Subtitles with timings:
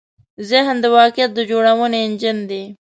[0.49, 2.63] ذهن د واقعیت د جوړونې انجن دی.